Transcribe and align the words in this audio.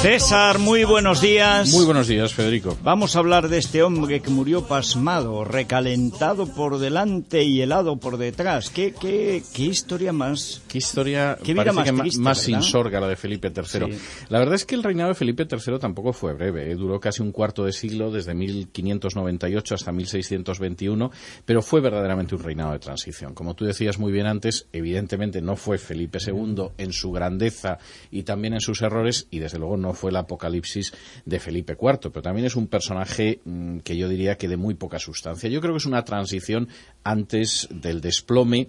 César, 0.00 0.60
muy 0.60 0.84
buenos 0.84 1.20
días. 1.20 1.72
Muy 1.72 1.84
buenos 1.84 2.06
días, 2.06 2.32
Federico. 2.32 2.78
Vamos 2.84 3.16
a 3.16 3.18
hablar 3.18 3.48
de 3.48 3.58
este 3.58 3.82
hombre 3.82 4.20
que 4.20 4.30
murió 4.30 4.64
pasmado, 4.64 5.42
recalentado 5.42 6.46
por 6.46 6.78
delante 6.78 7.42
y 7.42 7.60
helado 7.62 7.98
por 7.98 8.16
detrás. 8.16 8.70
¿Qué, 8.70 8.94
qué, 8.94 9.42
qué 9.52 9.64
historia 9.64 10.12
más? 10.12 10.62
Qué 10.68 10.78
historia 10.78 11.36
qué 11.42 11.52
vida 11.52 11.72
más, 11.72 11.84
que 11.84 11.96
triste, 11.96 12.20
más 12.20 12.48
insorga 12.48 13.00
la 13.00 13.08
de 13.08 13.16
Felipe 13.16 13.48
III. 13.48 13.64
Sí. 13.64 13.98
La 14.28 14.38
verdad 14.38 14.54
es 14.54 14.64
que 14.64 14.76
el 14.76 14.84
reinado 14.84 15.08
de 15.08 15.16
Felipe 15.16 15.48
III 15.50 15.80
tampoco 15.80 16.12
fue 16.12 16.32
breve. 16.32 16.70
¿eh? 16.70 16.76
Duró 16.76 17.00
casi 17.00 17.20
un 17.20 17.32
cuarto 17.32 17.64
de 17.64 17.72
siglo, 17.72 18.12
desde 18.12 18.34
1598 18.34 19.74
hasta 19.74 19.90
1621, 19.90 21.10
pero 21.44 21.60
fue 21.60 21.80
verdaderamente 21.80 22.36
un 22.36 22.44
reinado 22.44 22.70
de 22.70 22.78
transición. 22.78 23.34
Como 23.34 23.54
tú 23.54 23.64
decías 23.64 23.98
muy 23.98 24.12
bien 24.12 24.26
antes, 24.26 24.68
evidentemente 24.72 25.42
no 25.42 25.56
fue 25.56 25.76
Felipe 25.76 26.18
II 26.24 26.68
en 26.78 26.92
su 26.92 27.10
grandeza 27.10 27.78
y 28.12 28.22
también 28.22 28.54
en 28.54 28.60
sus 28.60 28.80
errores, 28.80 29.26
y 29.32 29.40
desde 29.40 29.58
luego 29.58 29.76
no 29.76 29.87
fue 29.94 30.10
el 30.10 30.16
apocalipsis 30.16 30.92
de 31.24 31.38
Felipe 31.40 31.76
IV, 31.80 31.98
pero 32.10 32.22
también 32.22 32.46
es 32.46 32.56
un 32.56 32.66
personaje 32.68 33.40
mm, 33.44 33.78
que 33.78 33.96
yo 33.96 34.08
diría 34.08 34.36
que 34.36 34.48
de 34.48 34.56
muy 34.56 34.74
poca 34.74 34.98
sustancia. 34.98 35.48
Yo 35.48 35.60
creo 35.60 35.72
que 35.74 35.78
es 35.78 35.86
una 35.86 36.04
transición 36.04 36.68
antes 37.04 37.68
del 37.70 38.00
desplome, 38.00 38.68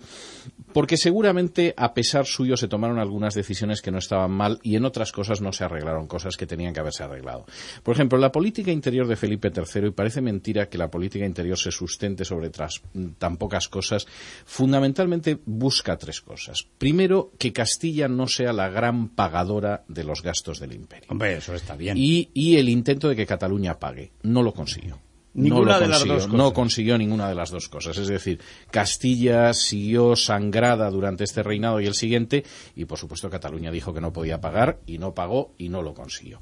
porque 0.74 0.98
seguramente 0.98 1.74
a 1.78 1.94
pesar 1.94 2.26
suyo 2.26 2.56
se 2.58 2.68
tomaron 2.68 3.00
algunas 3.00 3.34
decisiones 3.34 3.82
que 3.82 3.92
no 3.92 3.98
estaban 3.98 4.32
mal 4.32 4.60
y 4.64 4.76
en 4.76 4.86
otras 4.86 5.12
cosas 5.12 5.42
no 5.42 5.52
se 5.52 5.64
arreglaron 5.64 6.08
cosas 6.08 6.38
que 6.38 6.46
tenían 6.48 6.74
que 6.74 6.80
haberse 6.80 7.04
arreglado. 7.04 7.46
Por 7.84 7.96
ejemplo, 7.96 8.18
la 8.18 8.32
política 8.32 8.72
interior 8.72 9.08
de 9.08 9.16
Felipe 9.16 9.52
III, 9.56 9.88
y 9.88 9.92
parece 9.92 10.22
mentira 10.22 10.70
que 10.70 10.78
la 10.78 10.90
política 10.90 11.26
interior 11.26 11.58
se 11.58 11.72
sustente 11.72 12.24
sobre 12.24 12.50
tras- 12.50 12.82
tan 13.18 13.38
pocas 13.38 13.68
cosas, 13.68 14.06
fundamentalmente 14.46 15.40
busca 15.46 15.98
tres 15.98 16.22
cosas. 16.22 16.66
Primero, 16.78 17.32
que 17.38 17.54
Castilla 17.54 18.08
no 18.08 18.28
sea 18.28 18.54
la 18.54 18.70
gran 18.70 19.10
pagadora 19.10 19.84
de 19.88 20.04
los 20.04 20.22
gastos 20.22 20.60
del 20.60 20.74
imperio. 20.74 21.08
Hombre, 21.10 21.38
eso 21.38 21.56
está 21.56 21.76
bien. 21.76 21.98
Y, 21.98 22.30
y 22.34 22.58
el 22.58 22.70
intento 22.70 23.10
de 23.10 23.16
que 23.16 23.26
Cataluña 23.26 23.80
pague. 23.80 24.12
No 24.22 24.44
lo 24.44 24.54
consiguió. 24.54 25.00
Ninguna 25.34 25.74
no 25.74 25.80
de 25.80 25.88
las 25.88 26.00
consiguió, 26.00 26.14
dos 26.14 26.24
cosas. 26.24 26.38
No 26.38 26.54
consiguió 26.54 26.98
ninguna 26.98 27.30
de 27.30 27.36
las 27.36 27.52
dos 27.52 27.70
cosas. 27.70 27.98
Es 27.98 28.08
decir, 28.08 28.40
Castilla 28.72 29.54
siguió 29.54 30.16
sangrada 30.16 30.90
durante 30.90 31.24
este 31.24 31.44
reinado 31.44 31.80
y 31.80 31.86
el 31.86 31.94
siguiente, 31.94 32.44
y 32.76 32.86
por 32.86 32.98
supuesto 32.98 33.30
Cataluña 33.30 33.72
dijo 33.72 33.94
que 33.94 34.02
no 34.02 34.12
podía 34.12 34.42
pagar, 34.42 34.80
y 34.88 34.98
no 34.98 35.14
pagó, 35.14 35.54
y 35.58 35.70
no 35.70 35.82
lo 35.82 35.94
consiguió. 35.94 36.40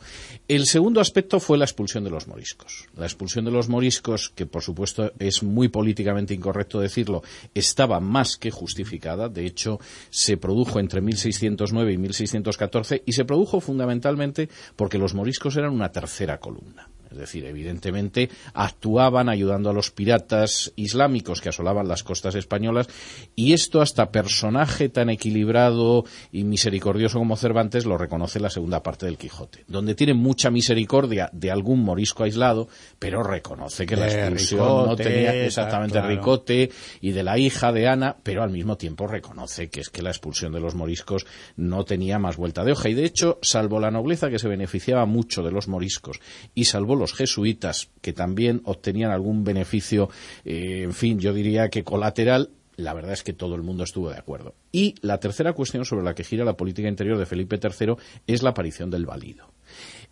El 0.48 0.66
segundo 0.66 1.02
aspecto 1.02 1.40
fue 1.40 1.58
la 1.58 1.66
expulsión 1.66 2.04
de 2.04 2.10
los 2.10 2.28
moriscos. 2.28 2.86
La 2.96 3.06
expulsión 3.06 3.46
de 3.46 3.52
los 3.52 3.68
moriscos, 3.68 4.30
que 4.30 4.46
por 4.46 4.64
supuesto 4.64 5.12
es 5.20 5.44
muy 5.44 5.68
políticamente 5.68 6.34
incorrecto 6.34 6.80
decirlo, 6.80 7.24
estaba 7.54 8.00
más 8.00 8.38
que 8.38 8.52
justificada. 8.52 9.28
De 9.28 9.46
hecho, 9.46 9.80
se 10.10 10.38
produjo 10.38 10.80
entre 10.80 11.02
1609 11.02 11.94
y 11.94 11.98
1614, 11.98 13.04
y 13.06 13.12
se 13.12 13.26
produjo 13.26 13.60
fundamentalmente 13.60 14.50
porque 14.76 14.98
los 14.98 15.14
moriscos 15.14 15.58
eran 15.58 15.74
una 15.74 15.92
tercera 15.92 16.40
columna. 16.40 16.90
Es 17.18 17.22
decir, 17.22 17.46
evidentemente 17.46 18.30
actuaban 18.54 19.28
ayudando 19.28 19.72
a 19.72 19.74
los 19.74 19.90
piratas 19.90 20.72
islámicos 20.76 21.42
que 21.42 21.50
asolaban 21.50 21.88
las 21.88 22.04
costas 22.04 22.36
españolas 22.36 22.88
y 23.36 23.54
esto 23.54 23.82
hasta 23.82 24.12
personaje 24.12 24.90
tan 24.90 25.10
equilibrado 25.10 26.06
y 26.32 26.44
misericordioso 26.44 27.18
como 27.18 27.36
Cervantes 27.36 27.86
lo 27.86 27.98
reconoce 27.98 28.38
en 28.38 28.44
la 28.44 28.50
segunda 28.52 28.84
parte 28.84 29.08
del 29.08 29.18
Quijote, 29.18 29.64
donde 29.68 29.96
tiene 29.96 30.14
mucha 30.14 30.52
misericordia 30.52 31.30
de 31.34 31.50
algún 31.50 31.84
morisco 31.84 32.24
aislado, 32.24 32.68
pero 33.00 33.24
reconoce 33.24 33.88
que 33.88 33.96
la 33.96 34.08
expulsión 34.08 34.86
no 34.86 34.96
tenía 34.96 35.34
exactamente 35.34 35.94
claro. 35.94 36.10
Ricote 36.10 36.70
y 37.02 37.12
de 37.12 37.24
la 37.24 37.40
hija 37.40 37.72
de 37.72 37.88
Ana, 37.88 38.16
pero 38.22 38.44
al 38.44 38.52
mismo 38.52 38.78
tiempo 38.78 39.08
reconoce 39.08 39.70
que 39.70 39.82
es 39.82 39.90
que 39.90 40.04
la 40.04 40.12
expulsión 40.12 40.52
de 40.54 40.60
los 40.60 40.76
moriscos 40.76 41.26
no 41.56 41.84
tenía 41.84 42.20
más 42.20 42.38
vuelta 42.38 42.64
de 42.64 42.74
hoja. 42.74 42.90
Y 42.90 42.94
de 42.94 43.06
hecho, 43.06 43.40
salvo 43.42 43.80
la 43.80 43.92
nobleza 43.92 44.30
que 44.30 44.40
se 44.40 44.48
beneficiaba 44.48 45.06
mucho 45.06 45.44
de 45.44 45.52
los 45.52 45.68
moriscos 45.68 46.20
y 46.54 46.66
salvo 46.66 46.96
los 46.96 47.07
jesuitas 47.14 47.90
que 48.02 48.14
también 48.14 48.62
obtenían 48.66 49.12
algún 49.12 49.44
beneficio, 49.44 50.10
eh, 50.46 50.82
en 50.84 50.94
fin, 50.94 51.20
yo 51.20 51.34
diría 51.34 51.70
que 51.70 51.84
colateral, 51.84 52.52
la 52.76 52.94
verdad 52.94 53.14
es 53.14 53.24
que 53.24 53.34
todo 53.34 53.56
el 53.56 53.64
mundo 53.64 53.84
estuvo 53.84 54.10
de 54.10 54.18
acuerdo. 54.18 54.56
Y 54.72 54.96
la 55.02 55.20
tercera 55.20 55.54
cuestión 55.54 55.86
sobre 55.86 56.04
la 56.04 56.14
que 56.14 56.24
gira 56.24 56.46
la 56.46 56.58
política 56.58 56.88
interior 56.88 57.18
de 57.18 57.26
Felipe 57.26 57.60
III 57.62 57.96
es 58.28 58.44
la 58.44 58.52
aparición 58.52 58.90
del 58.92 59.06
valido. 59.06 59.57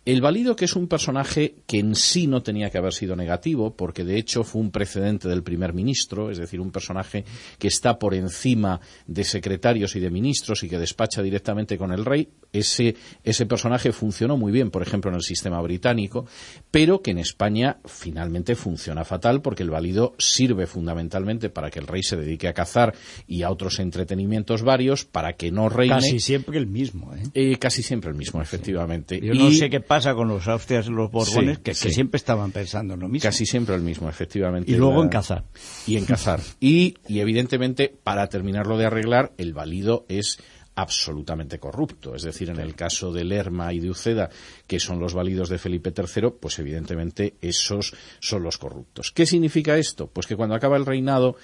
El 0.06 0.20
Valido, 0.20 0.54
que 0.54 0.66
es 0.66 0.76
un 0.76 0.86
personaje 0.86 1.56
que 1.66 1.80
en 1.80 1.96
sí 1.96 2.28
no 2.28 2.40
tenía 2.40 2.70
que 2.70 2.78
haber 2.78 2.92
sido 2.92 3.16
negativo, 3.16 3.74
porque 3.74 4.04
de 4.04 4.16
hecho 4.16 4.44
fue 4.44 4.60
un 4.60 4.70
precedente 4.70 5.28
del 5.28 5.42
primer 5.42 5.72
ministro, 5.72 6.30
es 6.30 6.38
decir, 6.38 6.60
un 6.60 6.70
personaje 6.70 7.24
que 7.58 7.66
está 7.66 7.98
por 7.98 8.14
encima 8.14 8.80
de 9.08 9.24
secretarios 9.24 9.96
y 9.96 10.00
de 10.00 10.10
ministros 10.10 10.62
y 10.62 10.68
que 10.68 10.78
despacha 10.78 11.22
directamente 11.22 11.76
con 11.76 11.90
el 11.90 12.04
rey. 12.04 12.28
Ese, 12.52 12.94
ese 13.24 13.46
personaje 13.46 13.90
funcionó 13.90 14.36
muy 14.36 14.52
bien, 14.52 14.70
por 14.70 14.82
ejemplo, 14.82 15.10
en 15.10 15.16
el 15.16 15.22
sistema 15.22 15.60
británico, 15.60 16.26
pero 16.70 17.02
que 17.02 17.10
en 17.10 17.18
España 17.18 17.78
finalmente 17.84 18.54
funciona 18.54 19.04
fatal 19.04 19.42
porque 19.42 19.64
el 19.64 19.70
Valido 19.70 20.14
sirve 20.18 20.68
fundamentalmente 20.68 21.50
para 21.50 21.68
que 21.68 21.80
el 21.80 21.88
rey 21.88 22.04
se 22.04 22.16
dedique 22.16 22.46
a 22.46 22.54
cazar 22.54 22.94
y 23.26 23.42
a 23.42 23.50
otros 23.50 23.80
entretenimientos 23.80 24.62
varios, 24.62 25.04
para 25.04 25.32
que 25.32 25.50
no 25.50 25.68
reine. 25.68 25.96
Casi 25.96 26.20
siempre 26.20 26.58
el 26.58 26.68
mismo, 26.68 27.12
¿eh? 27.12 27.24
Eh, 27.34 27.56
casi 27.56 27.82
siempre 27.82 28.10
el 28.10 28.16
mismo, 28.16 28.40
efectivamente. 28.40 29.18
No 29.50 29.56
sé 29.56 29.70
qué 29.70 29.80
pasa 29.80 30.14
con 30.14 30.28
los 30.28 30.46
austrias 30.48 30.86
y 30.86 30.90
los 30.90 31.10
borbones, 31.10 31.56
Sí, 31.56 31.62
que, 31.62 31.74
siempre 31.74 32.16
estaban 32.18 32.52
pensando 32.52 32.94
en 32.94 33.00
lo 33.00 33.08
mismo. 33.08 33.28
Casi 33.28 33.46
siempre 33.46 33.74
el 33.74 33.82
mismo, 33.82 34.08
efectivamente. 34.08 34.70
Y 34.70 34.76
luego 34.76 34.98
La- 34.98 35.02
en 35.04 35.08
cazar. 35.08 35.44
Y 35.86 35.96
en 35.96 36.04
cazar. 36.04 36.40
Y, 36.60 36.96
y 37.08 37.20
evidentemente, 37.20 37.94
para 38.02 38.28
terminarlo 38.28 38.76
de 38.78 38.86
arreglar, 38.86 39.32
el 39.38 39.52
valido 39.54 40.04
es 40.08 40.38
absolutamente 40.78 41.58
corrupto. 41.58 42.14
Es 42.14 42.22
decir, 42.22 42.50
en 42.50 42.60
el 42.60 42.74
caso 42.74 43.10
de 43.10 43.24
Lerma 43.24 43.72
y 43.72 43.80
de 43.80 43.88
Uceda, 43.90 44.28
que 44.66 44.78
son 44.78 45.00
los 45.00 45.14
válidos 45.14 45.48
de 45.48 45.56
Felipe 45.58 45.92
III, 45.96 46.32
pues 46.38 46.58
evidentemente 46.58 47.34
esos 47.40 47.94
son 48.20 48.42
los 48.42 48.58
corruptos. 48.58 49.10
¿Qué 49.10 49.24
significa 49.24 49.78
esto? 49.78 50.06
Pues 50.08 50.26
que 50.26 50.36
cuando 50.36 50.54
acaba 50.54 50.76
el 50.76 50.84
reinado, 50.84 51.36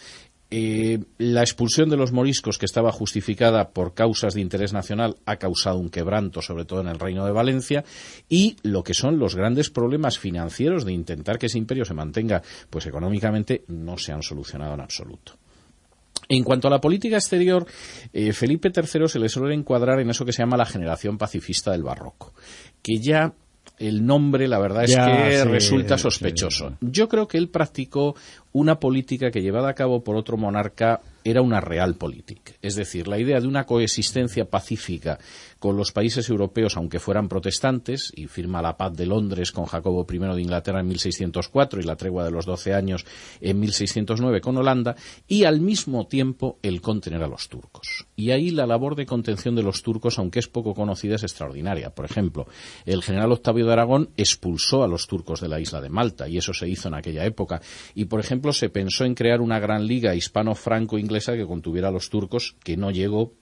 eh, 0.55 0.99
la 1.17 1.41
expulsión 1.41 1.89
de 1.89 1.97
los 1.97 2.13
moriscos, 2.13 2.59
que 2.59 2.67
estaba 2.67 2.93
justificada 2.93 3.71
por 3.71 3.95
causas 3.95 4.35
de 4.35 4.43
interés 4.43 4.75
nacional, 4.75 5.17
ha 5.25 5.37
causado 5.37 5.79
un 5.79 5.89
quebranto, 5.89 6.43
sobre 6.43 6.67
todo 6.67 6.83
en 6.83 6.89
el 6.89 6.99
Reino 6.99 7.25
de 7.25 7.33
Valencia, 7.33 7.87
y 8.29 8.57
lo 8.63 8.83
que 8.83 8.93
son 8.93 9.19
los 9.19 9.35
grandes 9.35 9.71
problemas 9.71 10.19
financieros 10.19 10.85
de 10.85 10.93
intentar 10.93 11.39
que 11.39 11.47
ese 11.47 11.57
imperio 11.57 11.87
se 11.87 11.95
mantenga, 11.95 12.43
pues 12.69 12.85
económicamente, 12.85 13.65
no 13.69 13.97
se 13.97 14.13
han 14.13 14.23
solucionado 14.23 14.75
en 14.75 14.83
absoluto. 14.83 15.39
En 16.29 16.45
cuanto 16.45 16.69
a 16.69 16.71
la 16.71 16.83
política 16.83 17.17
exterior, 17.17 17.67
eh, 18.13 18.35
Felipe 18.35 18.71
III 18.77 19.09
se 19.09 19.19
le 19.19 19.31
suele 19.31 19.55
encuadrar 19.55 20.01
en 20.01 20.11
eso 20.11 20.27
que 20.27 20.35
se 20.35 20.43
llama 20.43 20.59
la 20.59 20.67
generación 20.67 21.17
pacifista 21.17 21.73
del 21.73 21.83
barroco, 21.83 22.35
que 22.83 22.99
ya 22.99 23.33
el 23.79 24.05
nombre, 24.07 24.47
la 24.49 24.59
verdad 24.59 24.85
es 24.85 24.91
Ya, 24.93 25.07
que 25.07 25.39
sí, 25.39 25.45
resulta 25.45 25.97
sí, 25.97 26.03
sospechoso. 26.03 26.71
sí. 26.71 26.77
Yo 26.81 27.09
creo 27.09 27.27
que 27.29 27.39
él 27.39 27.49
practicó 27.49 28.15
una 28.53 28.79
política 28.79 29.31
que 29.31 29.43
llevada 29.43 29.69
a 29.71 29.75
cabo 29.75 30.05
por 30.05 30.17
otro 30.17 30.37
monarca 30.37 31.01
era 31.25 31.43
una 31.43 31.61
realpolitik. 31.61 32.59
Es 32.63 32.75
decir, 32.75 33.09
la 33.09 33.19
idea 33.19 33.41
de 33.41 33.47
una 33.47 33.65
coexistencia 33.65 34.45
pacífica 34.45 35.19
con 35.59 35.77
los 35.77 35.93
países 35.93 36.29
europeos, 36.29 36.77
aunque 36.77 36.99
fueran 36.99 37.29
protestantes, 37.29 38.13
y 38.17 38.27
firma 38.27 38.61
la 38.61 38.77
paz 38.77 38.95
de 38.97 39.07
Londres 39.07 39.53
con 39.53 39.67
Jacobo 39.67 40.05
I 40.11 40.19
de 40.19 40.43
Inglaterra 40.43 40.81
en 40.81 40.89
1604 40.89 41.81
y 41.81 41.85
la 41.85 41.95
tregua 41.95 42.25
de 42.25 42.33
los 42.33 42.47
12 42.47 42.75
años 42.75 43.07
en 43.41 43.61
1609 43.61 44.41
con 44.41 44.57
Holanda, 44.57 44.97
y 45.29 45.45
al 45.45 45.61
mismo 45.61 46.09
tiempo 46.09 46.59
el 46.63 46.81
contener 46.81 47.23
a 47.23 47.29
los 47.29 47.49
turcos. 47.49 48.07
Y 48.17 48.33
ahí 48.33 48.51
la 48.51 48.67
labor 48.67 48.97
de 48.97 49.07
contención 49.07 49.55
de 49.55 49.63
los 49.63 49.83
turcos, 49.83 50.19
aunque 50.19 50.41
es 50.41 50.49
poco 50.49 50.75
conocida, 50.75 51.15
es 51.15 51.23
extraordinaria. 51.23 51.91
Por 51.91 52.07
ejemplo, 52.07 52.49
el 52.85 53.03
general 53.05 53.31
Octavio 53.31 53.67
de 53.67 53.73
Aragón 53.73 54.11
expulsó 54.17 54.83
a 54.83 54.89
los 54.89 55.07
turcos 55.07 55.41
de 55.41 55.49
la 55.49 55.61
isla 55.61 55.81
de 55.81 55.91
Malta, 55.91 56.29
y 56.29 56.39
eso 56.39 56.53
se 56.53 56.69
hizo 56.69 56.89
en 56.89 56.95
aquella 56.95 57.25
época. 57.25 57.61
Y, 57.95 58.07
por 58.07 58.19
ejemplo, 58.19 58.53
se 58.53 58.69
pensó 58.69 59.05
en 59.05 59.15
crear 59.15 59.41
una 59.41 59.61
gran 59.61 59.87
liga 59.87 60.17
hispano-franco-inglesa 60.17 61.12
que 61.21 61.47
contuviera 61.47 61.89
a 61.89 61.93
los 61.93 62.11
turcos, 62.11 62.57
que 62.65 62.77
no 62.77 62.91
llegó 62.91 63.33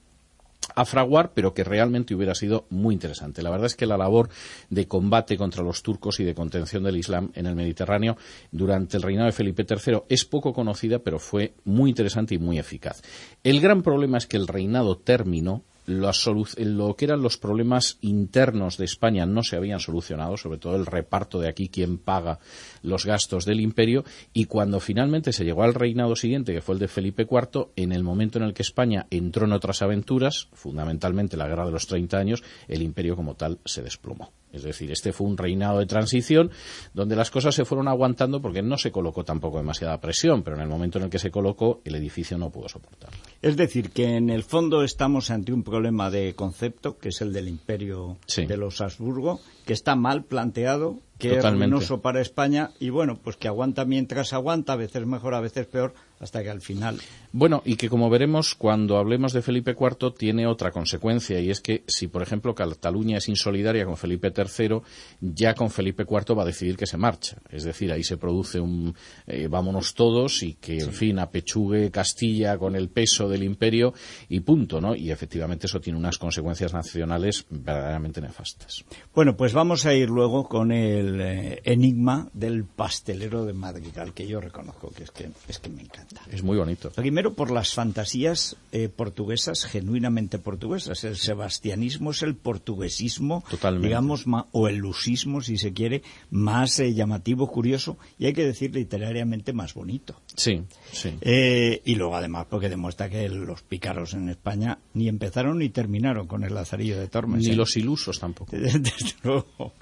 a 0.75 0.85
fraguar, 0.85 1.33
pero 1.35 1.55
que 1.55 1.65
realmente 1.65 2.15
hubiera 2.15 2.35
sido 2.35 2.67
muy 2.71 2.95
interesante. 2.95 3.43
La 3.43 3.51
verdad 3.51 3.67
es 3.67 3.77
que 3.77 3.87
la 3.87 3.97
labor 3.97 4.29
de 4.69 4.87
combate 4.87 5.37
contra 5.37 5.65
los 5.65 5.83
turcos 5.83 6.21
y 6.21 6.25
de 6.25 6.35
contención 6.35 6.85
del 6.85 6.97
Islam 6.97 7.31
en 7.35 7.47
el 7.47 7.57
Mediterráneo 7.57 8.17
durante 8.53 8.97
el 8.97 9.03
reinado 9.03 9.27
de 9.27 9.33
Felipe 9.33 9.67
III 9.69 10.03
es 10.09 10.25
poco 10.25 10.53
conocida, 10.53 11.01
pero 11.01 11.19
fue 11.19 11.55
muy 11.65 11.91
interesante 11.91 12.35
y 12.35 12.39
muy 12.39 12.59
eficaz. 12.59 13.03
El 13.43 13.61
gran 13.61 13.83
problema 13.83 14.19
es 14.19 14.27
que 14.27 14.37
el 14.37 14.47
reinado 14.47 14.99
terminó 14.99 15.65
solu- 15.99 16.57
lo 16.59 16.95
que 16.95 17.05
eran 17.07 17.23
los 17.23 17.37
problemas 17.37 17.99
internos 18.01 18.77
de 18.77 18.85
España 18.85 19.27
no 19.27 19.43
se 19.43 19.57
habían 19.57 19.81
solucionado, 19.81 20.37
sobre 20.37 20.59
todo 20.59 20.77
el 20.77 20.87
reparto 20.87 21.41
de 21.41 21.49
aquí, 21.49 21.69
quién 21.69 21.99
paga 21.99 22.39
los 22.83 23.05
gastos 23.05 23.45
del 23.45 23.61
imperio, 23.61 24.05
y 24.33 24.47
cuando 24.47 24.81
finalmente 24.81 25.33
se 25.33 25.45
llegó 25.45 25.63
al 25.63 25.75
reinado 25.75 26.17
siguiente, 26.17 26.53
que 26.53 26.63
fue 26.63 26.75
el 26.75 26.79
de 26.79 26.89
Felipe 26.89 27.27
IV, 27.31 27.69
en 27.77 27.93
el 27.93 28.03
momento 28.03 28.39
en 28.39 28.45
el 28.45 28.55
que 28.55 28.63
España 28.63 29.07
entró 29.11 29.47
en 29.47 29.53
otras 29.53 29.83
aventuras, 29.83 30.49
fundamentalmente 30.53 31.37
la 31.37 31.49
guerra 31.49 31.67
de 31.67 31.73
los 31.73 31.87
30 31.87 32.19
años, 32.19 32.43
el 32.69 32.83
imperio 32.83 33.17
como 33.17 33.35
tal 33.35 33.59
se 33.65 33.83
desplomó. 33.83 34.33
Es 34.53 34.63
decir, 34.63 34.91
este 34.91 35.13
fue 35.13 35.27
un 35.27 35.37
reinado 35.37 35.79
de 35.79 35.87
transición 35.87 36.51
donde 36.95 37.17
las 37.17 37.31
cosas 37.31 37.55
se 37.55 37.65
fueron 37.65 37.89
aguantando 37.89 38.41
porque 38.43 38.63
no 38.63 38.77
se 38.77 38.91
colocó 38.91 39.25
tampoco 39.25 39.59
demasiada 39.59 40.01
presión, 40.01 40.43
pero 40.43 40.57
en 40.57 40.63
el 40.63 40.69
momento 40.69 40.99
en 40.99 41.05
el 41.05 41.11
que 41.11 41.19
se 41.19 41.31
colocó, 41.31 41.81
el 41.85 41.95
edificio 41.95 42.39
no 42.39 42.51
pudo 42.51 42.69
soportarlo. 42.69 43.19
Es 43.43 43.57
decir, 43.57 43.91
que 43.91 44.17
en 44.17 44.31
el 44.31 44.43
fondo 44.43 44.83
estamos 44.83 45.31
ante 45.31 45.53
un 45.53 45.63
problema 45.63 46.11
de 46.11 46.35
concepto, 46.35 46.99
que 46.99 47.11
es 47.11 47.21
el 47.21 47.33
del 47.33 47.49
imperio 47.49 48.19
de 48.37 48.57
los 48.57 48.81
Habsburgo, 48.81 49.41
que 49.65 49.73
está 49.73 49.95
mal 49.95 50.25
planteado, 50.25 50.99
que 51.21 51.37
es 51.37 51.45
ruinoso 51.45 52.01
para 52.01 52.21
España 52.21 52.71
y 52.81 52.91
bueno, 52.91 53.21
pues 53.23 53.37
que 53.37 53.47
aguanta 53.47 53.85
mientras 53.85 54.33
aguanta, 54.33 54.73
a 54.73 54.77
veces 54.77 55.07
mejor, 55.07 55.35
a 55.35 55.41
veces 55.41 55.67
peor, 55.67 55.95
hasta 56.19 56.43
que 56.43 56.51
al 56.51 56.61
final. 56.61 56.99
Bueno, 57.33 57.63
y 57.65 57.77
que 57.77 57.89
como 57.89 58.11
veremos, 58.11 58.55
cuando 58.55 58.99
hablemos 58.99 59.33
de 59.33 59.43
Felipe 59.43 59.77
IV, 59.79 60.13
tiene 60.17 60.47
otra 60.47 60.71
consecuencia, 60.71 61.41
y 61.41 61.51
es 61.51 61.61
que 61.61 61.85
si, 61.87 62.09
por 62.09 62.23
ejemplo, 62.23 62.55
Cataluña 62.55 63.19
es 63.19 63.29
insolidaria 63.29 63.85
con 63.87 63.97
Felipe 63.97 64.33
III, 64.37 64.81
ya 65.21 65.55
con 65.55 65.71
Felipe 65.71 66.05
IV 66.09 66.37
va 66.37 66.43
a 66.43 66.47
decidir 66.47 66.77
que 66.77 66.87
se 66.87 66.97
marcha. 66.97 67.37
Es 67.51 67.65
decir, 67.65 67.93
ahí 67.93 68.03
se 68.03 68.17
produce 68.17 68.61
un 68.61 68.95
eh, 69.27 69.49
vámonos 69.49 69.95
todos 69.95 70.43
y 70.43 70.55
que, 70.55 70.79
en 70.79 70.93
fin, 70.93 71.19
apechugue 71.19 71.91
Castilla 71.91 72.59
con 72.59 72.77
el 72.77 72.89
peso 72.89 73.29
del 73.29 73.43
imperio 73.43 73.95
y 74.29 74.41
punto, 74.41 74.81
¿no? 74.81 74.95
Y 74.95 75.11
efectivamente 75.11 75.67
eso 75.67 75.81
tiene 75.81 75.99
unas 75.99 76.19
consecuencias 76.19 76.73
nacionales 76.73 77.47
verdaderamente 77.49 78.21
nefastas. 78.21 78.85
Bueno, 79.15 79.37
pues 79.37 79.53
vamos 79.53 79.87
a 79.87 79.95
ir 79.95 80.11
luego 80.11 80.49
con 80.49 80.73
el 80.73 81.10
eh, 81.21 81.63
enigma 81.65 82.29
del 82.35 82.65
pastelero 82.65 83.47
de 83.47 83.55
Madrigal, 83.55 84.13
que 84.13 84.27
yo 84.27 84.41
reconozco 84.41 84.91
que 84.91 85.05
es 85.05 85.11
que, 85.11 85.31
es 85.49 85.59
que 85.59 85.71
me 85.71 85.83
encanta. 85.83 86.21
Es 86.31 86.43
muy 86.43 86.59
bonito. 86.59 86.91
Primero 86.91 87.35
por 87.35 87.51
las 87.51 87.73
fantasías 87.73 88.57
eh, 88.73 88.89
portuguesas, 88.89 89.65
genuinamente 89.65 90.39
portuguesas. 90.39 91.05
El 91.05 91.17
sebastianismo 91.17 92.11
es 92.11 92.23
el 92.23 92.37
portuguesismo, 92.37 93.45
digamos, 93.81 94.25
o 94.53 94.69
el 94.69 94.77
lusismo, 94.77 95.41
si 95.41 95.57
se 95.57 95.73
quiere, 95.73 96.03
más 96.31 96.79
eh, 96.81 96.93
llamativo, 96.93 97.49
curioso 97.49 97.97
y 98.19 98.27
hay 98.27 98.33
que 98.33 98.45
decir 98.45 98.75
literariamente 98.75 99.53
más 99.53 99.75
bonito. 99.75 100.21
Sí, 100.35 100.63
sí. 100.93 101.15
Eh, 101.21 101.81
y 101.85 101.95
luego 101.95 102.17
además 102.17 102.47
porque 102.49 102.69
demuestra 102.69 103.09
que 103.09 103.29
los 103.29 103.63
pícaros 103.63 104.15
en 104.15 104.29
España 104.29 104.79
ni 104.95 105.09
empezaron 105.09 105.59
ni 105.59 105.69
terminaron 105.69 106.27
con 106.27 106.45
el 106.45 106.55
Lazarillo 106.55 106.99
de 106.99 107.09
Tormes. 107.09 107.47
Ni 107.47 107.55
los 107.55 107.77
ilusos 107.77 108.19
tampoco. 108.19 108.57
Desde 108.57 108.93
luego. 109.23 109.73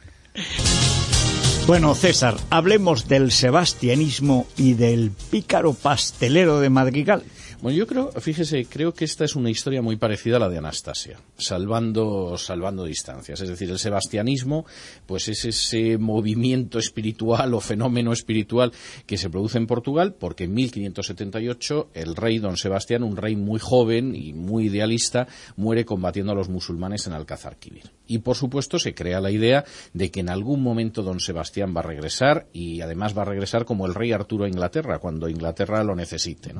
Bueno, 1.67 1.95
César, 1.95 2.37
hablemos 2.49 3.09
del 3.09 3.31
sebastianismo 3.31 4.47
y 4.57 4.73
del 4.73 5.11
pícaro 5.31 5.75
pastelero 5.75 6.61
de 6.61 6.71
Madrigal. 6.71 7.25
Bueno, 7.61 7.77
yo 7.77 7.89
creo, 7.89 8.13
fíjese, 8.13 8.67
creo 8.67 8.95
que 8.95 9.05
esta 9.05 9.25
es 9.25 9.35
una 9.35 9.51
historia 9.51 9.83
muy 9.83 9.97
parecida 9.97 10.37
a 10.37 10.39
la 10.39 10.49
de 10.49 10.59
Anastasia, 10.59 11.19
salvando, 11.37 12.39
salvando 12.39 12.85
distancias. 12.85 13.41
Es 13.41 13.49
decir, 13.49 13.69
el 13.69 13.81
sebastianismo, 13.81 14.65
pues 15.07 15.27
es 15.27 15.45
ese 15.45 15.99
movimiento 15.99 16.79
espiritual 16.79 17.53
o 17.55 17.61
fenómeno 17.61 18.13
espiritual 18.13 18.71
que 19.07 19.19
se 19.19 19.29
produce 19.29 19.59
en 19.59 19.67
Portugal, 19.67 20.15
porque 20.15 20.45
en 20.45 20.55
1578 20.55 21.91
el 21.95 22.15
rey 22.15 22.39
don 22.39 22.57
Sebastián, 22.57 23.03
un 23.03 23.17
rey 23.17 23.35
muy 23.35 23.59
joven 23.59 24.15
y 24.15 24.35
muy 24.35 24.67
idealista, 24.67 25.27
muere 25.57 25.85
combatiendo 25.85 26.31
a 26.31 26.37
los 26.37 26.49
musulmanes 26.49 27.09
en 27.09 27.13
Alcázar 27.13 27.57
Quibir. 27.57 27.91
Y 28.07 28.19
por 28.19 28.37
supuesto 28.37 28.79
se 28.79 28.95
crea 28.95 29.21
la 29.21 29.33
idea 29.33 29.65
de 29.93 30.13
que 30.13 30.21
en 30.21 30.31
algún 30.31 30.63
momento 30.63 31.03
don 31.03 31.19
Sebastián 31.19 31.75
va 31.77 31.81
a 31.81 31.85
regresar 31.85 32.47
y 32.53 32.83
además 32.83 33.19
va 33.19 33.23
a 33.23 33.27
regresar 33.27 33.65
como 33.65 33.85
el 33.85 33.97
rey 33.97 34.13
Arturo 34.13 34.45
a 34.45 34.49
Inglaterra, 34.49 35.01
cuando 35.01 35.29
Inglaterra 35.29 35.83
lo 35.83 35.97
necesite. 35.97 36.55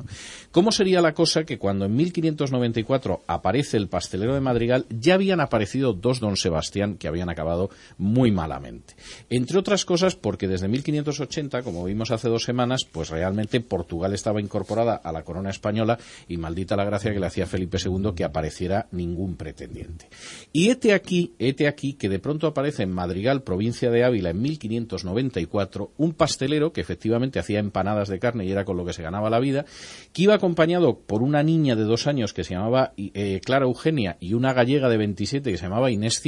¿Cómo 0.51 0.73
sería 0.73 0.88
la 0.91 1.13
cosa 1.13 1.43
que 1.43 1.57
cuando 1.57 1.85
en 1.85 1.95
1594 1.95 3.21
aparece 3.27 3.77
el 3.77 3.87
pastelero 3.87 4.33
de 4.33 4.41
Madrigal, 4.41 4.85
ya 4.89 5.13
habían 5.13 5.39
aparecido 5.39 5.93
dos 5.93 6.19
don 6.19 6.37
Sebastián 6.37 6.97
que 6.97 7.07
habían 7.07 7.29
acabado 7.29 7.69
muy 7.97 8.31
malamente. 8.31 8.95
Entre 9.29 9.57
otras 9.57 9.85
cosas 9.85 10.15
porque 10.15 10.47
desde 10.47 10.67
1580, 10.67 11.63
como 11.63 11.85
vimos 11.85 12.11
hace 12.11 12.29
dos 12.29 12.43
semanas, 12.43 12.85
pues 12.89 13.09
realmente 13.09 13.61
Portugal 13.61 14.13
estaba 14.13 14.41
incorporada 14.41 14.95
a 14.95 15.11
la 15.11 15.23
corona 15.23 15.49
española 15.49 15.99
y 16.27 16.37
maldita 16.37 16.75
la 16.75 16.85
gracia 16.85 17.13
que 17.13 17.19
le 17.19 17.27
hacía 17.27 17.45
Felipe 17.45 17.77
II 17.83 18.13
que 18.15 18.23
apareciera 18.23 18.87
ningún 18.91 19.35
pretendiente. 19.35 20.07
Y 20.51 20.69
este 20.69 20.93
aquí, 20.93 21.33
este 21.39 21.67
aquí 21.67 21.93
que 21.93 22.09
de 22.09 22.19
pronto 22.19 22.47
aparece 22.47 22.83
en 22.83 22.91
Madrigal, 22.91 23.43
provincia 23.43 23.91
de 23.91 24.03
Ávila, 24.03 24.31
en 24.31 24.41
1594, 24.41 25.91
un 25.97 26.13
pastelero 26.13 26.73
que 26.73 26.81
efectivamente 26.81 27.39
hacía 27.39 27.59
empanadas 27.59 28.07
de 28.09 28.19
carne 28.19 28.45
y 28.45 28.51
era 28.51 28.65
con 28.65 28.77
lo 28.77 28.85
que 28.85 28.93
se 28.93 29.03
ganaba 29.03 29.29
la 29.29 29.39
vida, 29.39 29.65
que 30.13 30.23
iba 30.23 30.35
acompañado 30.35 30.78
por 30.79 31.21
una 31.21 31.43
niña 31.43 31.75
de 31.75 31.83
dos 31.83 32.07
años 32.07 32.33
que 32.33 32.43
se 32.43 32.53
llamaba 32.53 32.93
eh, 32.97 33.41
Clara 33.43 33.65
Eugenia 33.65 34.17
y 34.19 34.33
una 34.33 34.53
gallega 34.53 34.89
de 34.89 34.97
27 34.97 35.51
que 35.51 35.57
se 35.57 35.63
llamaba 35.63 35.91
Inés 35.91 36.21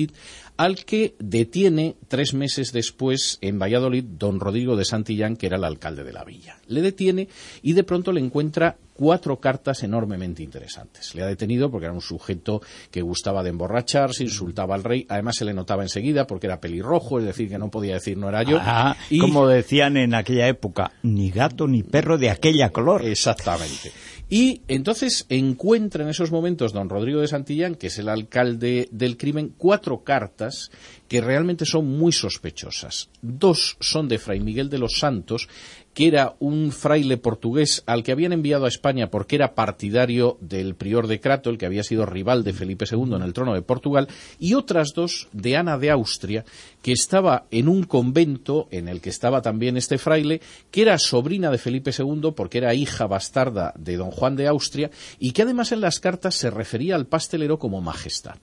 al 0.57 0.85
que 0.85 1.15
detiene 1.19 1.95
tres 2.07 2.33
meses 2.33 2.71
después 2.71 3.37
en 3.41 3.59
Valladolid 3.59 4.03
don 4.03 4.39
Rodrigo 4.39 4.75
de 4.75 4.85
Santillán, 4.85 5.35
que 5.35 5.47
era 5.47 5.57
el 5.57 5.63
alcalde 5.63 6.03
de 6.03 6.13
la 6.13 6.23
villa. 6.23 6.57
Le 6.67 6.81
detiene 6.81 7.27
y 7.61 7.73
de 7.73 7.83
pronto 7.83 8.11
le 8.11 8.21
encuentra 8.21 8.77
cuatro 9.01 9.39
cartas 9.39 9.81
enormemente 9.81 10.43
interesantes. 10.43 11.15
Le 11.15 11.23
ha 11.23 11.25
detenido 11.25 11.71
porque 11.71 11.85
era 11.85 11.93
un 11.93 12.01
sujeto 12.01 12.61
que 12.91 13.01
gustaba 13.01 13.41
de 13.41 13.49
emborracharse, 13.49 14.23
insultaba 14.23 14.75
al 14.75 14.83
rey, 14.83 15.07
además 15.09 15.37
se 15.37 15.45
le 15.45 15.55
notaba 15.55 15.81
enseguida 15.81 16.27
porque 16.27 16.45
era 16.45 16.61
pelirrojo, 16.61 17.17
es 17.17 17.25
decir, 17.25 17.49
que 17.49 17.57
no 17.57 17.71
podía 17.71 17.95
decir 17.95 18.15
no 18.15 18.29
era 18.29 18.43
yo. 18.43 18.59
Ah, 18.61 18.95
y 19.09 19.17
como 19.17 19.47
decían 19.47 19.97
en 19.97 20.13
aquella 20.13 20.47
época, 20.47 20.91
ni 21.01 21.31
gato 21.31 21.67
ni 21.67 21.81
perro 21.81 22.19
de 22.19 22.29
aquella 22.29 22.69
color. 22.69 23.03
Exactamente. 23.03 23.91
Y 24.29 24.61
entonces 24.69 25.25
encuentra 25.27 26.03
en 26.03 26.09
esos 26.09 26.31
momentos 26.31 26.71
don 26.71 26.87
Rodrigo 26.87 27.19
de 27.19 27.27
Santillán, 27.27 27.75
que 27.75 27.87
es 27.87 27.99
el 27.99 28.07
alcalde 28.07 28.87
del 28.91 29.17
crimen, 29.17 29.53
cuatro 29.57 30.03
cartas 30.03 30.71
que 31.09 31.19
realmente 31.19 31.65
son 31.65 31.87
muy 31.87 32.13
sospechosas. 32.13 33.09
Dos 33.21 33.75
son 33.81 34.07
de 34.07 34.19
Fray 34.19 34.39
Miguel 34.39 34.69
de 34.69 34.77
los 34.77 34.99
Santos, 34.99 35.49
que 35.93 36.07
era 36.07 36.35
un 36.39 36.71
fraile 36.71 37.17
portugués 37.17 37.83
al 37.85 38.03
que 38.03 38.11
habían 38.11 38.33
enviado 38.33 38.65
a 38.65 38.69
España 38.69 39.09
porque 39.09 39.35
era 39.35 39.55
partidario 39.55 40.37
del 40.39 40.75
prior 40.75 41.07
de 41.07 41.19
Crato, 41.19 41.49
el 41.49 41.57
que 41.57 41.65
había 41.65 41.83
sido 41.83 42.05
rival 42.05 42.43
de 42.43 42.53
Felipe 42.53 42.85
II 42.89 43.15
en 43.15 43.21
el 43.21 43.33
trono 43.33 43.53
de 43.53 43.61
Portugal, 43.61 44.07
y 44.39 44.53
otras 44.53 44.93
dos 44.95 45.27
de 45.33 45.57
Ana 45.57 45.77
de 45.77 45.91
Austria, 45.91 46.45
que 46.81 46.93
estaba 46.93 47.45
en 47.51 47.67
un 47.67 47.83
convento 47.83 48.67
en 48.71 48.87
el 48.87 49.01
que 49.01 49.09
estaba 49.09 49.41
también 49.41 49.77
este 49.77 49.97
fraile, 49.97 50.41
que 50.71 50.81
era 50.81 50.97
sobrina 50.97 51.51
de 51.51 51.57
Felipe 51.57 51.91
II 51.97 52.33
porque 52.35 52.59
era 52.59 52.73
hija 52.73 53.07
bastarda 53.07 53.73
de 53.77 53.97
don 53.97 54.11
Juan 54.11 54.35
de 54.35 54.47
Austria, 54.47 54.91
y 55.19 55.31
que 55.31 55.41
además 55.43 55.71
en 55.71 55.81
las 55.81 55.99
cartas 55.99 56.35
se 56.35 56.49
refería 56.49 56.95
al 56.95 57.07
pastelero 57.07 57.59
como 57.59 57.81
majestad. 57.81 58.37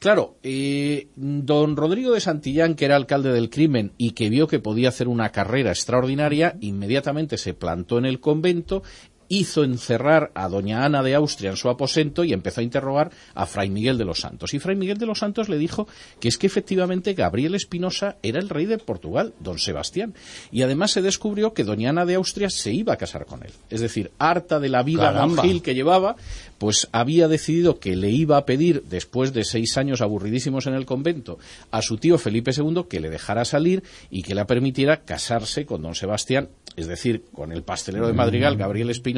Claro, 0.00 0.36
eh, 0.44 1.08
don 1.16 1.76
Rodrigo 1.76 2.12
de 2.12 2.20
Santillán, 2.20 2.76
que 2.76 2.84
era 2.84 2.94
alcalde 2.94 3.32
del 3.32 3.50
crimen 3.50 3.92
y 3.98 4.12
que 4.12 4.30
vio 4.30 4.46
que 4.46 4.60
podía 4.60 4.90
hacer 4.90 5.08
una 5.08 5.30
carrera 5.32 5.70
extraordinaria, 5.70 6.56
inmediatamente 6.60 7.36
se 7.36 7.52
plantó 7.52 7.98
en 7.98 8.04
el 8.04 8.20
convento 8.20 8.84
hizo 9.28 9.64
encerrar 9.64 10.30
a 10.34 10.48
doña 10.48 10.84
Ana 10.84 11.02
de 11.02 11.14
Austria 11.14 11.50
en 11.50 11.56
su 11.56 11.68
aposento 11.68 12.24
y 12.24 12.32
empezó 12.32 12.60
a 12.60 12.64
interrogar 12.64 13.10
a 13.34 13.46
Fray 13.46 13.68
Miguel 13.70 13.98
de 13.98 14.04
los 14.04 14.20
Santos. 14.20 14.54
Y 14.54 14.58
Fray 14.58 14.76
Miguel 14.76 14.98
de 14.98 15.06
los 15.06 15.18
Santos 15.18 15.48
le 15.48 15.58
dijo 15.58 15.86
que 16.20 16.28
es 16.28 16.38
que 16.38 16.46
efectivamente 16.46 17.14
Gabriel 17.14 17.54
Espinosa 17.54 18.16
era 18.22 18.38
el 18.38 18.48
rey 18.48 18.66
de 18.66 18.78
Portugal, 18.78 19.34
don 19.40 19.58
Sebastián. 19.58 20.14
Y 20.50 20.62
además 20.62 20.92
se 20.92 21.02
descubrió 21.02 21.52
que 21.52 21.64
doña 21.64 21.90
Ana 21.90 22.06
de 22.06 22.14
Austria 22.14 22.50
se 22.50 22.72
iba 22.72 22.94
a 22.94 22.96
casar 22.96 23.26
con 23.26 23.42
él. 23.42 23.52
Es 23.70 23.80
decir, 23.80 24.10
harta 24.18 24.60
de 24.60 24.68
la 24.68 24.82
vida 24.82 25.12
monjil 25.26 25.62
que 25.62 25.74
llevaba, 25.74 26.16
pues 26.58 26.88
había 26.92 27.28
decidido 27.28 27.78
que 27.78 27.96
le 27.96 28.10
iba 28.10 28.36
a 28.36 28.46
pedir, 28.46 28.82
después 28.88 29.32
de 29.32 29.44
seis 29.44 29.76
años 29.76 30.00
aburridísimos 30.00 30.66
en 30.66 30.74
el 30.74 30.86
convento, 30.86 31.38
a 31.70 31.82
su 31.82 31.98
tío 31.98 32.18
Felipe 32.18 32.50
II 32.56 32.84
que 32.88 33.00
le 33.00 33.10
dejara 33.10 33.44
salir 33.44 33.82
y 34.10 34.22
que 34.22 34.34
le 34.34 34.44
permitiera 34.44 35.02
casarse 35.02 35.66
con 35.66 35.82
don 35.82 35.94
Sebastián, 35.94 36.48
es 36.76 36.86
decir, 36.86 37.24
con 37.32 37.52
el 37.52 37.62
pastelero 37.62 38.06
de 38.06 38.12
Madrigal, 38.12 38.56
Gabriel 38.56 38.90
Espinosa, 38.90 39.17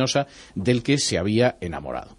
del 0.55 0.83
que 0.83 0.99
se 0.99 1.19
había 1.19 1.57
enamorado. 1.61 2.17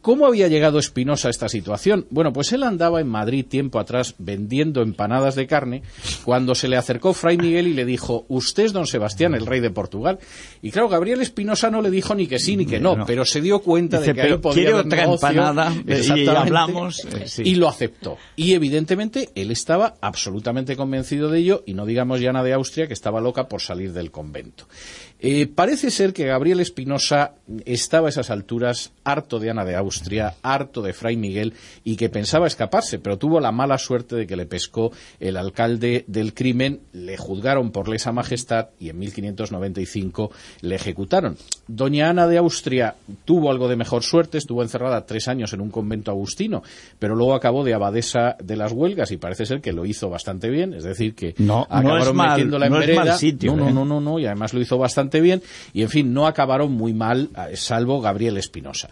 ¿Cómo 0.00 0.26
había 0.26 0.48
llegado 0.48 0.80
Espinosa 0.80 1.28
a 1.28 1.30
esta 1.30 1.48
situación? 1.48 2.06
Bueno, 2.10 2.32
pues 2.32 2.52
él 2.52 2.64
andaba 2.64 3.00
en 3.00 3.06
Madrid 3.06 3.46
tiempo 3.46 3.78
atrás 3.78 4.16
vendiendo 4.18 4.82
empanadas 4.82 5.36
de 5.36 5.46
carne 5.46 5.82
cuando 6.24 6.56
se 6.56 6.66
le 6.66 6.76
acercó 6.76 7.12
Fray 7.12 7.36
Miguel 7.38 7.68
y 7.68 7.74
le 7.74 7.84
dijo, 7.84 8.24
usted 8.28 8.64
es 8.64 8.72
don 8.72 8.88
Sebastián, 8.88 9.34
el 9.34 9.46
rey 9.46 9.60
de 9.60 9.70
Portugal. 9.70 10.18
Y 10.62 10.72
claro, 10.72 10.88
Gabriel 10.88 11.20
Espinosa 11.20 11.70
no 11.70 11.80
le 11.80 11.90
dijo 11.90 12.14
ni 12.16 12.26
que 12.26 12.40
sí 12.40 12.56
ni 12.56 12.66
que 12.66 12.80
no, 12.80 13.06
pero 13.06 13.24
se 13.24 13.40
dio 13.40 13.60
cuenta 13.60 14.00
de 14.00 14.14
que 14.14 14.22
ahí 14.22 14.38
podía 14.38 14.70
haber 14.70 14.86
otra 14.86 15.04
empanada 15.04 15.72
y 15.86 16.26
hablamos. 16.26 17.04
Eh, 17.04 17.42
y 17.44 17.54
lo 17.54 17.68
aceptó. 17.68 18.18
Y 18.34 18.54
evidentemente 18.54 19.30
él 19.36 19.52
estaba 19.52 19.94
absolutamente 20.00 20.74
convencido 20.74 21.30
de 21.30 21.38
ello 21.38 21.62
y 21.66 21.74
no 21.74 21.86
digamos 21.86 22.20
ya 22.20 22.30
Ana 22.30 22.42
de 22.42 22.52
Austria 22.52 22.88
que 22.88 22.94
estaba 22.94 23.20
loca 23.20 23.48
por 23.48 23.60
salir 23.60 23.92
del 23.92 24.10
convento. 24.10 24.66
Eh, 25.28 25.48
parece 25.48 25.90
ser 25.90 26.12
que 26.12 26.24
Gabriel 26.24 26.60
Espinosa 26.60 27.32
estaba 27.64 28.06
a 28.06 28.10
esas 28.10 28.30
alturas 28.30 28.92
harto 29.02 29.40
de 29.40 29.50
Ana 29.50 29.64
de 29.64 29.74
Austria, 29.74 30.34
harto 30.40 30.82
de 30.82 30.92
Fray 30.92 31.16
Miguel 31.16 31.52
y 31.82 31.96
que 31.96 32.08
pensaba 32.08 32.46
escaparse, 32.46 33.00
pero 33.00 33.18
tuvo 33.18 33.40
la 33.40 33.50
mala 33.50 33.76
suerte 33.76 34.14
de 34.14 34.28
que 34.28 34.36
le 34.36 34.46
pescó 34.46 34.92
el 35.18 35.36
alcalde 35.36 36.04
del 36.06 36.32
crimen, 36.32 36.78
le 36.92 37.16
juzgaron 37.16 37.72
por 37.72 37.88
lesa 37.88 38.12
majestad 38.12 38.68
y 38.78 38.88
en 38.88 39.00
1595 39.00 40.30
le 40.60 40.76
ejecutaron. 40.76 41.36
Doña 41.66 42.08
Ana 42.08 42.28
de 42.28 42.38
Austria 42.38 42.94
tuvo 43.24 43.50
algo 43.50 43.66
de 43.66 43.74
mejor 43.74 44.04
suerte, 44.04 44.38
estuvo 44.38 44.62
encerrada 44.62 45.06
tres 45.06 45.26
años 45.26 45.52
en 45.52 45.60
un 45.60 45.72
convento 45.72 46.12
agustino, 46.12 46.62
pero 47.00 47.16
luego 47.16 47.34
acabó 47.34 47.64
de 47.64 47.74
abadesa 47.74 48.36
de 48.40 48.54
las 48.54 48.70
huelgas 48.70 49.10
y 49.10 49.16
parece 49.16 49.44
ser 49.44 49.60
que 49.60 49.72
lo 49.72 49.86
hizo 49.86 50.08
bastante 50.08 50.50
bien, 50.50 50.72
es 50.72 50.84
decir, 50.84 51.16
que 51.16 51.34
no, 51.38 51.66
acabaron 51.68 52.16
metiéndola 52.16 52.66
en 52.66 52.72
vereda. 52.74 53.18
no, 53.42 53.56
no, 53.56 53.68
¿eh? 53.68 53.72
no, 53.72 53.84
no, 53.84 54.00
no, 54.00 54.18
y 54.20 54.26
además 54.26 54.54
lo 54.54 54.60
hizo 54.60 54.78
bastante 54.78 55.15
bien 55.20 55.42
y 55.72 55.82
en 55.82 55.88
fin, 55.88 56.12
no 56.12 56.26
acabaron 56.26 56.72
muy 56.72 56.92
mal, 56.92 57.30
eh, 57.36 57.56
salvo 57.56 58.00
Gabriel 58.00 58.36
Espinosa. 58.36 58.90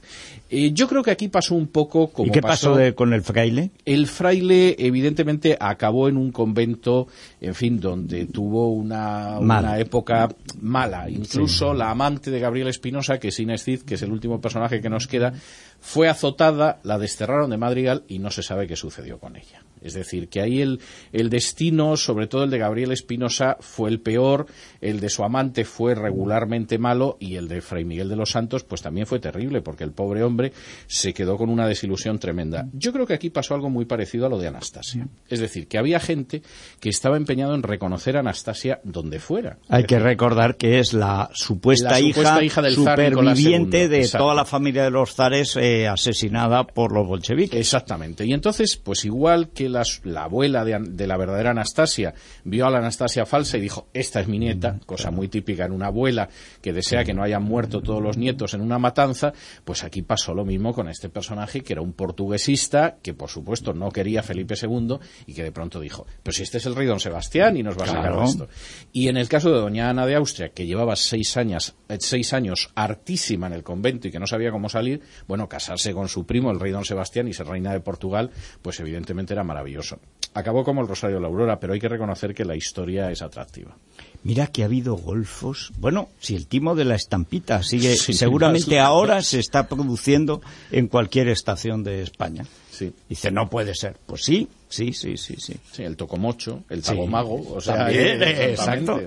Eh, 0.57 0.73
yo 0.73 0.87
creo 0.87 1.03
que 1.03 1.11
aquí 1.11 1.27
pasó 1.27 1.57
un 1.57 1.67
poco 1.67 2.13
como 2.13 2.29
¿Y 2.29 2.31
qué 2.31 2.41
pasó, 2.41 2.79
con 2.95 3.13
el 3.13 3.23
fraile? 3.23 3.73
El 3.85 4.07
fraile, 4.07 4.77
evidentemente, 4.79 5.57
acabó 5.59 6.09
en 6.09 6.17
un 6.17 6.31
convento, 6.31 7.09
en 7.41 7.57
fin, 7.57 7.81
donde 7.81 8.27
tuvo 8.27 8.69
una, 8.69 9.41
una 9.41 9.81
época 9.81 10.29
mala. 10.61 11.11
Incluso 11.11 11.75
la 11.75 11.91
amante 11.91 12.31
de 12.31 12.39
Gabriel 12.39 12.69
Espinosa, 12.69 13.19
que 13.19 13.29
es 13.29 13.41
Inés 13.41 13.65
Cid, 13.65 13.83
que 13.83 13.95
es 13.95 14.03
el 14.03 14.13
último 14.13 14.41
personaje 14.41 14.81
que 14.81 14.89
nos 14.89 15.09
queda, 15.09 15.33
fue 15.81 16.09
azotada, 16.09 16.79
la 16.85 16.99
desterraron 16.99 17.51
de 17.51 17.57
Madrigal 17.57 18.05
y 18.07 18.21
no 18.21 18.31
se 18.31 18.43
sabe 18.45 18.69
qué 18.69 18.77
sucedió 18.77 19.19
con 19.19 19.37
ella. 19.37 19.65
Es 19.83 19.93
decir, 19.93 20.29
que 20.29 20.41
ahí 20.41 20.63
el, 20.63 20.81
el 21.13 21.29
destino, 21.29 21.99
sobre 21.99 22.27
todo 22.27 22.45
el 22.45 22.51
de 22.51 22.57
Gabriel 22.57 22.91
Espinosa, 22.91 23.59
fue 23.61 23.91
el 23.91 24.01
peor, 24.01 24.47
el 24.81 24.99
de 24.99 25.11
su 25.11 25.25
amante 25.25 25.67
fue 25.67 25.95
regularmente 25.95 26.79
malo 26.79 27.19
y 27.21 27.37
el 27.37 27.49
de 27.49 27.61
Fray 27.61 27.85
Miguel 27.85 28.09
de 28.09 28.17
los 28.17 28.31
Santos, 28.31 28.65
pues 28.65 28.81
también 28.81 29.07
fue 29.07 29.19
terrible, 29.19 29.61
porque 29.61 29.85
el 29.85 29.93
pobre 29.93 30.23
hombre 30.23 30.44
se 30.87 31.13
quedó 31.15 31.37
con 31.37 31.51
una 31.51 31.67
desilusión 31.67 32.19
tremenda. 32.19 32.69
Yo 32.73 32.93
creo 32.93 33.07
que 33.07 33.15
aquí 33.15 33.31
pasó 33.31 33.55
algo 33.55 33.71
muy 33.71 33.85
parecido 33.85 34.27
a 34.27 34.29
lo 34.29 34.39
de 34.39 34.49
Anastasia. 34.49 35.09
Es 35.29 35.41
decir, 35.41 35.69
que 35.69 35.79
había 35.79 36.01
gente 36.01 36.43
que 36.81 36.89
estaba 36.89 37.17
empeñado 37.17 37.55
en 37.55 37.63
reconocer 37.63 38.17
a 38.17 38.21
Anastasia 38.21 38.81
donde 38.85 39.21
fuera. 39.21 39.59
Hay 39.69 39.85
que 39.85 39.99
recordar 39.99 40.57
que 40.57 40.79
es 40.79 40.93
la 40.93 41.31
supuesta, 41.33 42.01
hija, 42.01 42.63
del 42.63 42.75
superviviente 42.75 43.89
de 43.89 44.09
toda 44.09 44.35
la 44.35 44.45
familia 44.45 44.85
de 44.85 44.91
los 44.91 45.15
zares 45.15 45.57
eh, 45.57 45.89
asesinada 45.89 46.67
por 46.67 46.93
los 46.93 47.07
bolcheviques. 47.07 47.59
Exactamente. 47.59 48.25
Y 48.25 48.33
entonces, 48.33 48.77
pues 48.77 49.05
igual 49.05 49.51
que 49.51 49.69
la, 49.69 49.85
abuela 50.17 50.65
de, 50.65 51.07
la 51.07 51.17
verdadera 51.17 51.51
Anastasia 51.51 52.15
vio 52.45 52.67
a 52.67 52.71
la 52.71 52.79
Anastasia 52.79 53.27
falsa 53.27 53.59
y 53.59 53.61
dijo, 53.61 53.89
esta 53.93 54.21
es 54.21 54.29
mi 54.29 54.39
nieta, 54.39 54.79
cosa 54.87 55.11
muy 55.11 55.29
típica 55.29 55.65
en 55.65 55.73
una 55.73 55.87
abuela 55.87 56.29
que 56.61 56.73
desea 56.73 57.05
que 57.05 57.15
no 57.15 57.23
hayan 57.23 57.43
muerto 57.43 57.81
todos 57.81 58.03
los 58.03 58.17
nietos 58.17 58.55
en 58.55 58.61
una 58.61 58.79
matanza, 58.79 59.33
pues 59.65 59.85
aquí 59.85 60.03
pasó 60.03 60.34
lo 60.35 60.45
mismo 60.45 60.73
con 60.73 60.89
este 60.89 61.09
personaje 61.09 61.63
que 61.63 61.73
era 61.73 61.83
un 61.83 61.93
portuguesista 61.93 62.99
que 63.03 63.15
por 63.15 63.31
supuesto 63.31 63.73
no 63.73 63.91
quería 63.91 64.23
Felipe 64.23 64.55
II 64.61 64.99
y 65.27 65.35
que 65.35 65.43
de 65.43 65.53
pronto 65.53 65.81
dijo, 65.81 66.07
pues 66.23 66.37
si 66.37 66.43
este 66.43 66.59
es 66.59 66.67
el 66.67 66.75
rey 66.75 66.87
don 66.87 67.01
Sebastián 67.01 67.57
y 67.57 67.63
nos 67.63 67.79
va 67.79 67.85
a 67.85 67.89
sacar 67.89 68.23
esto. 68.25 68.49
Y 68.93 69.09
en 69.09 69.17
el 69.17 69.29
caso 69.29 69.51
de 69.51 69.61
doña 69.61 69.91
Ana 69.91 70.07
de 70.07 70.15
Austria, 70.15 70.51
que 70.51 70.67
llevaba 70.67 70.97
seis 70.97 71.37
años, 71.37 71.75
eh, 71.89 71.99
seis 72.01 72.33
años 72.33 72.71
hartísima 72.75 73.47
en 73.47 73.53
el 73.55 73.63
convento 73.63 74.09
y 74.09 74.11
que 74.11 74.19
no 74.19 74.27
sabía 74.27 74.51
cómo 74.51 74.69
salir, 74.69 75.01
bueno, 75.27 75.49
casarse 75.49 75.93
con 75.93 76.09
su 76.09 76.27
primo, 76.27 76.51
el 76.51 76.61
rey 76.61 76.73
don 76.73 76.85
Sebastián, 76.85 77.29
y 77.29 77.33
ser 77.33 77.47
reina 77.47 77.73
de 77.73 77.81
Portugal, 77.81 78.31
pues 78.63 78.81
evidentemente 78.81 79.35
era 79.35 79.45
maravilloso. 79.45 79.99
Acabó 80.35 80.65
como 80.65 80.83
el 80.83 80.89
Rosario 80.89 81.17
de 81.17 81.23
la 81.23 81.29
Aurora, 81.29 81.61
pero 81.61 81.73
hay 81.73 81.81
que 81.81 81.89
reconocer 81.89 82.35
que 82.35 82.45
la 82.45 82.57
historia 82.57 83.11
es 83.11 83.23
atractiva. 83.23 83.77
Mira 84.25 84.49
que 84.49 84.63
ha 84.63 84.67
habido 84.67 84.97
golfos. 84.97 85.73
Bueno, 85.79 86.09
si 86.19 86.35
el 86.35 86.49
timo 86.49 86.75
de 86.75 86.85
la 86.85 86.97
estampita 86.97 87.63
sigue, 87.63 87.95
seguramente 87.97 88.81
ahora 88.81 89.23
se 89.23 89.39
está 89.39 89.69
produciendo 89.69 90.43
en 90.73 90.89
cualquier 90.89 91.29
estación 91.29 91.85
de 91.85 92.03
España. 92.03 92.45
Sí. 92.71 92.93
Dice, 93.09 93.31
no 93.31 93.49
puede 93.49 93.75
ser. 93.75 93.97
Pues 94.07 94.25
sí, 94.25 94.49
sí, 94.75 94.93
sí, 94.93 95.17
sí. 95.17 95.37
Sí, 95.39 95.55
sí 95.73 95.83
el 95.83 95.97
tocomocho, 95.97 96.65
el 96.69 96.83
tagomago. 96.83 97.55
O 97.55 97.61
sea, 97.61 97.77
También, 97.77 98.23
exacto. 98.23 99.01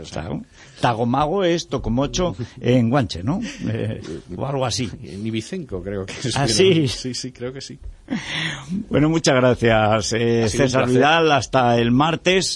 Tagomago 0.80 1.44
es 1.44 1.68
tocomocho 1.68 2.36
en 2.62 2.90
guanche, 2.90 3.24
¿no? 3.24 3.42
Eh, 3.68 4.02
o 4.36 4.46
algo 4.46 4.66
así. 4.66 4.90
En 5.04 5.26
Ibicenco 5.26 5.82
creo 5.82 6.06
que 6.06 6.14
es. 6.14 6.38
¿Ah, 6.38 6.48
sí? 6.48 6.88
Sí, 6.88 7.14
sí, 7.14 7.32
creo 7.32 7.52
que 7.52 7.62
sí. 7.62 7.80
Bueno, 8.90 9.10
muchas 9.10 9.36
gracias, 9.36 10.14
eh, 10.14 10.48
César 10.48 10.88
Vidal. 10.88 11.32
Hasta 11.32 11.78
el 11.78 11.92
martes. 11.92 12.56